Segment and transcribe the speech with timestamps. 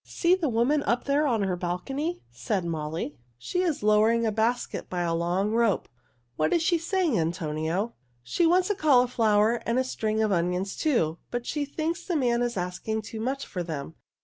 [0.03, 3.19] "See the woman up there on her balcony," said Molly.
[3.37, 5.87] "She is lowering a basket by a long rope.
[6.37, 7.93] What is she saying, Antonio?"
[8.23, 12.41] "She wants a cauliflower and a string of onions, too, but she thinks the man
[12.41, 13.93] is asking too much for them.